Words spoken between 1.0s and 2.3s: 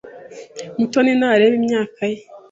ntareba imyaka ye.